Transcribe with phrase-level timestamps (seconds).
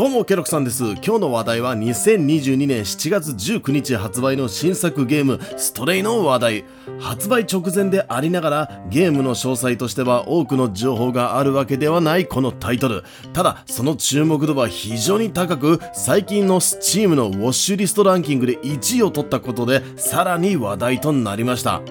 [0.00, 0.82] どうもケロクさんです。
[0.82, 6.64] 今日の話題は2022年7月19日発売の新作ゲームストレイの話題。
[6.98, 13.04] 発売直前でありながらゲームの詳細としては多くの情報があるわけではないこのタイトル。
[13.34, 21.82] ただその注目度は非常に高く最近の Steam のウォッシュリストランキングで1位を取ったことでさらに話題となりました。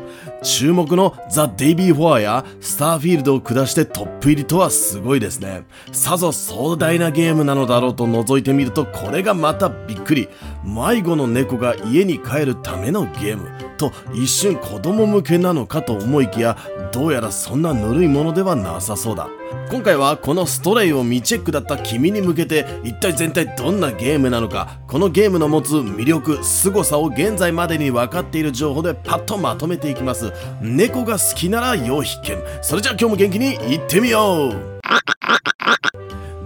[0.41, 5.63] 注目のザ・デイビー・フォアやスターフィールドを下してトップ入りとはすごいですね。
[5.91, 10.29] さぞ壮大なゲームなのだろうと覗いてみるとこれがまたびっくり。
[10.63, 16.57] 迷子の猫が家に帰るためのゲームと一瞬子供向けなのかと思いきや
[16.91, 19.29] どうやらそんなぬるいものではなさそうだ。
[19.71, 30.33] 今回はこのストレイを未チェックだった君に向けて一体全体どんなゲームなのかこのゲームの持つ魅力凄さを現在までに分かっている情報でパッとまとめていきます。
[30.61, 32.38] 猫が好きなら要必見。
[32.61, 34.80] それじゃあ今日も元気にいってみよう。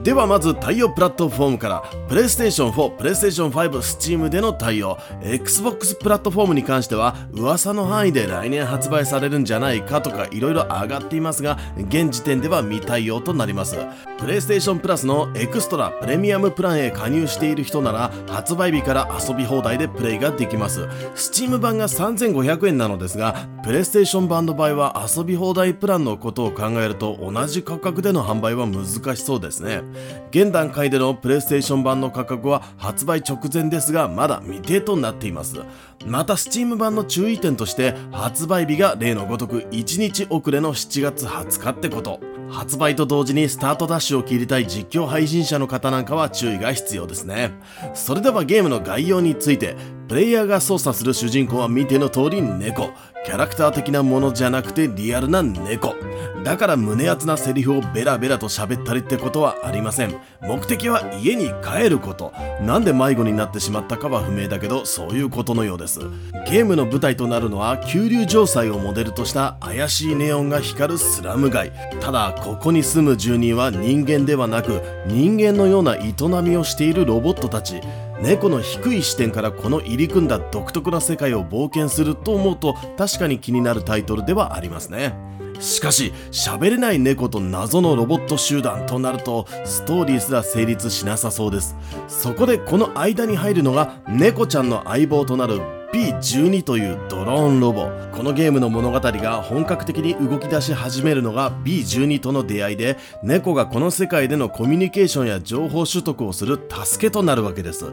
[0.04, 4.98] ではまず対応プラットフォームから PlayStation 4、PlayStation 5、Steam での対応。
[5.22, 13.78] Xbox プラットフォームに関しては噂の範囲で来年発売されるんじゃないかとか色々上がっていますが現時点では未対応となります。
[14.18, 20.82] PlayStation プラスのエクストラプレミアムプランへ加入している人なら発売日から遊び放題でプレイができます。
[21.16, 29.93] Steam 版が3500円なのですが PlayStation 版の場合は遊び放題プランのことを考えると同じ価格での販売は難しそうですね。
[30.32, 35.58] 現段階でのプレイステーション版の価格は発売直前ですがまだ未定となっています。
[36.06, 42.20] また Steam 版の注意点として発売日が例のごとく1日遅れの7月20日ってこと。
[42.50, 47.52] 発売と同時にスタートダッシュを切りたい実況配信者の方なんかは注意が必要ですね。
[47.96, 49.76] それではゲームの概要について
[50.08, 52.92] プレイヤーが操作する主人公は見ての通り猫。
[53.26, 55.96] キャラクター的なものじゃなくてリアルな猫。
[56.44, 60.16] だから胸熱なセリフをベラベラと喋ったりってことはありません。
[60.42, 62.34] 目的は家に帰ること。
[62.62, 66.00] なんで迷子になってしまったかは不明だけどそういうことのようです。
[66.48, 71.72] ゲームの舞台となるのは急流城塞をモデルとした怪しいネオンが光るスラム街。
[72.02, 76.14] ただここに住む住人は人間ではなく人間のような営
[76.44, 77.80] みをしているロボットたち。
[78.24, 85.14] 猫の低い視点からこの入り組んだ独特な世界を冒険すると思うと確かに気になるタイトルではありますね。
[85.60, 91.76] しかし喋れない猫と謎のロボット集団となるとストーリーすら成立しなさそうです。
[92.08, 97.88] そこでこの間に入るのが猫ちゃんの相棒となる B12 というドローンロボ。
[98.12, 107.86] このゲームの物語が本格的に動き出し始めるのが B12 との出会いで猫がこの世界でのコミュニケーションや情報取得をする助けとなるわけです。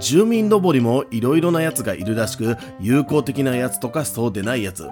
[0.00, 4.88] 住民ロボにも色々なやつがいるらしく友好的なやつとかそうでないやつ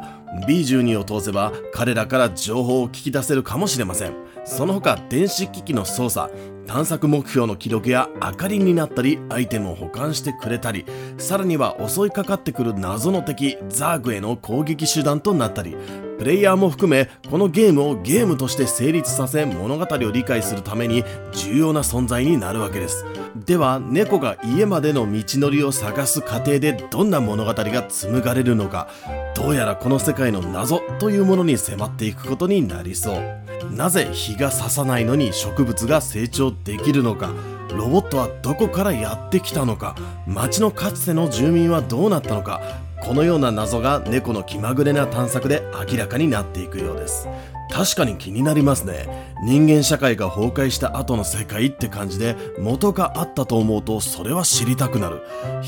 [0.46, 4.14] B12 を通せば彼らから情報を聞き出せるかもしれません。
[4.44, 6.32] その他電子機器の操作。
[6.66, 10.84] 探索目標の記録や明かりになったりアイテムを保管してくれたり
[11.18, 15.76] さらには襲いかかってくる謎の敵ザーグへの攻撃手段となったり
[16.18, 21.02] プレイヤーも含めこのゲームをゲームとして成立させ物語を理解するために
[21.32, 23.04] 重要な存在になるわけです。
[23.44, 28.88] では猫が家までの道のりを探す過程でどんな物語が紡がれるのか
[29.34, 33.41] どうやらこの世界の謎というものに迫っていくことになりそう。
[33.70, 37.32] なぜ日が差さないのに植物が成長できるのか。
[37.74, 39.96] ロボットはどこからやってきたのか。
[40.26, 42.60] 町のかつての住民はどうなったのか。
[43.02, 47.28] このような謎が猫の気まぐれな探索で明らかになっていくようです。
[47.72, 49.32] 確かに気になりますね。
[49.42, 55.22] 人間社会が崩壊した後の世界って感じで元があったと思うとそれは知りたくなる。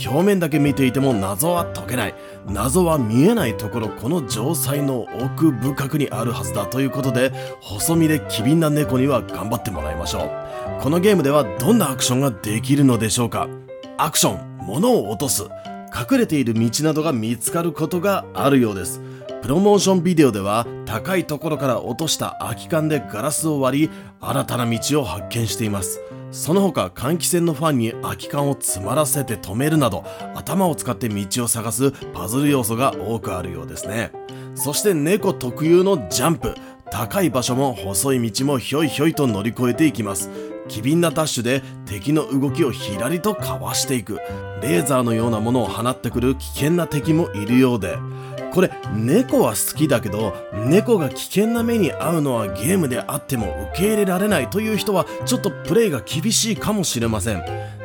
[0.07, 2.15] 表面だけ見ていても謎は解けない。
[2.47, 7.33] 謎は見えないところこの城塞の奥深くにあるはずだということで
[7.63, 10.83] 細身で機敏な猫には頑張ってもらいましょう。
[10.83, 13.49] このゲームではどんなアクションができるのでしょうか。
[13.97, 15.45] アクション物を落とす。
[15.95, 19.01] 隠れている道などが見つかることがあるようです。
[19.45, 26.01] プロモーションビデオでは高いところから落とした空き缶でガラスを割り新たな道を発見しています。
[26.31, 30.03] その他換気扇のファンに空き缶を詰まらせて止めるなど
[30.35, 34.13] 頭を使って道を探すパズル要素が多くあるようですね。
[34.55, 36.55] そして猫特有のジャンプ。
[36.91, 40.31] 高い場所も細い道もひょいひょいと乗り越えていきます。
[40.69, 44.21] 機敏なダッシュで敵の動きをひらりとかわしていく。
[44.63, 47.99] レーザーのようなものを放ってくる危険な敵もいるようで。
[48.55, 57.43] これ猫は好きだけど猫が危険な目に遭うのはゲームであっても受け入れられないという人はちょっとプレイが厳しいかもしれません。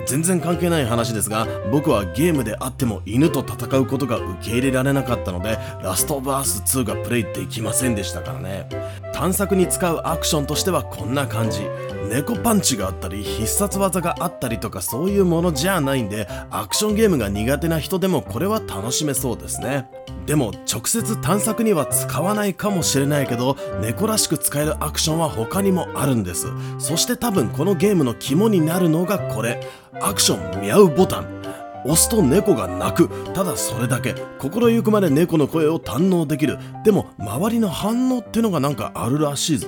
[0.10, 8.68] 全然関係ない話ですが僕はゲームであっても犬と戦うことが受け入れられなかったのでラストバース2がプレイできませんでしたからね。
[9.14, 11.62] 探索に使うアクションとしてはこんな感じ。
[12.10, 19.88] 猫パンチがあったり必殺技があったりとかそういうものじゃないんでアクションゲームが苦手な人でもこれは楽しめそうですね。
[20.26, 26.48] でも直接探索には使わないかもしれないけど猫らしく使えるアクションは他にもあるんです。
[26.80, 29.62] そして多分このゲームの肝になるのがこれ。
[30.02, 31.40] アクションミャウボタン。
[31.86, 33.10] 押すと猫が鳴く。
[33.34, 34.16] ただそれだけ。
[34.38, 36.58] 心ゆくまで猫の声を堪能できる。
[36.84, 39.68] でも周りの反応ってのがなんかあるらしいぞ。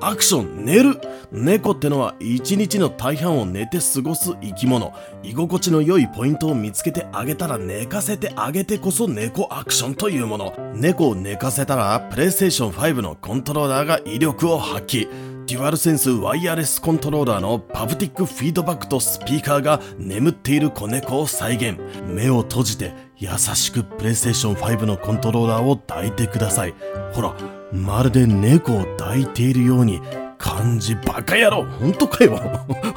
[0.00, 1.00] アクション寝る。
[1.32, 4.92] 猫ってのは一日の大半を寝て過ごす生き物。
[5.22, 10.54] 居心地の良いポイントを見つけてあげたら寝かせてあげてこそ猫アクションというもの。
[10.74, 15.37] 猫を寝かせたらプレイステーション5のコントローラーが威力を発揮。
[15.48, 21.78] デュアルセンスワイヤレスコントローラーのパブティックフィードバックとスピーカーが眠っている子猫を再現。
[22.06, 26.74] 目を閉じて優しくプレイステーション5のコントローラーを抱いてください。
[27.14, 27.34] ほら
[27.72, 30.02] まるで猫を抱いているように
[30.36, 31.64] 漢字バカ野郎。
[31.64, 32.36] 本当かよ。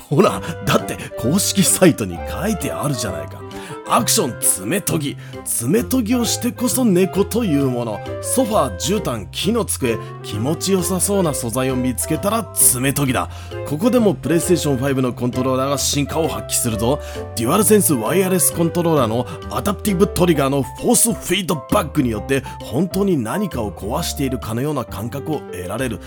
[0.09, 3.41] ほらだって公式サイトに書いてあるじゃないか。
[3.93, 5.17] アクション爪研ぎ。
[5.43, 7.99] 爪研ぎをしてこそ猫というもの。
[8.21, 9.97] ソファー絨毯木の机。
[10.23, 13.29] 気持ちよさそうな素材を見つけたら爪研ぎだ。
[13.67, 17.01] ここでもプレイステーション5のコントローラーが進化を発揮すると
[17.35, 25.99] デュアルセンスワイヤレスコントローラーのアダプティブトリガーのフォースフィードバックによって本当に何かを壊しているかのような感覚を得られる。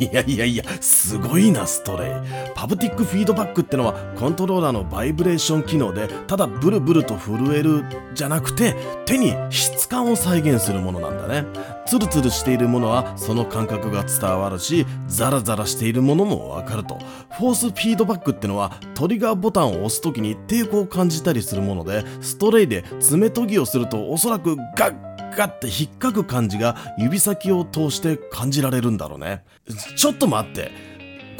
[0.00, 2.10] いやいやいやすごいなストレイ。
[2.54, 7.84] ハプティックフィードバックってのはコントローラーのバイブレーション機能でただブルブルと震える
[8.14, 8.74] じゃなくて
[9.06, 11.46] 手に質感を再現するものなんだね。
[11.86, 16.98] ツルツルしているものはその感覚が伝わるしザラザラしているものもわかると。
[17.30, 29.44] フォースフィードバックってのはトリガーボタンを押す時に抵抗を感じたりするものでストレイで爪研ぎをするとおそらくガッガッて引っかく感じが指先を通して感じられるんだろうね。
[29.96, 30.89] ちょっと待って。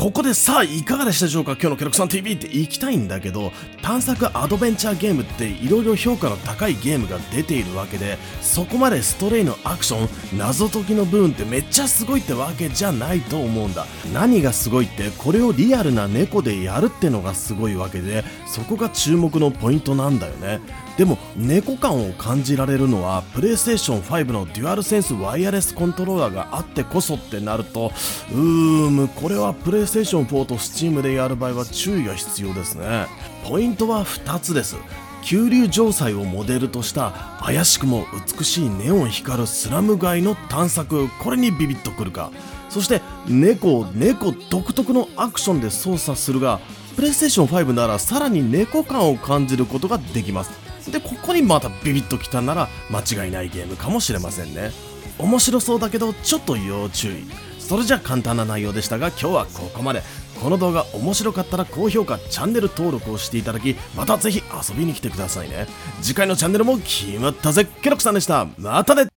[0.00, 1.52] ここでさあいかがでしたでしょうか？
[1.52, 3.52] 今日のケロクさん TV って行きたいんだけど
[3.82, 13.84] 探索アドベンチャーゲームっていろいろ評価の高いゲームが出ているわけでそこまでストレイのアクション謎解きの部分ってめっちゃすごいってわけじゃないと思うんだ。
[14.14, 20.60] 何がすごいってこれをリアルな猫でやるってのがすごいわけでそこが注目のポイントなんだよね。
[21.00, 27.90] でも猫感を感じられるのはプレイステーション5のデュアルセンスワイヤレスコントローラーがあってこそってなると
[28.30, 33.06] うーむこれはプレイステーション4と Steam でやる場合は注意が必要ですね。
[33.48, 34.76] ポイントは2つです。
[35.24, 38.04] 急流城塞をモデルとした怪しくも
[38.38, 41.08] 美しいネオン光るスラム街の探索。
[41.22, 42.30] これにビビッとくるか。
[42.68, 46.60] そして猫を猫独特のアクションで操作するが
[46.94, 50.69] プレイステーション5ならさらに猫感を感じることができます。
[50.88, 54.70] でここにまたビビッときたなら間違いないゲームかもしれませんね。
[55.18, 57.24] 面白そうだけどちょっと要注意。
[57.58, 60.02] それじゃ簡単な内容でしたが今日はここまで。
[60.40, 65.66] この動画面白かったら高評価チャンネル登録をしていただきまたぜひ遊びに来てくださいね。
[66.00, 68.46] 次回のチャンネルも決まったぜケロクさんでした。
[68.56, 69.04] またね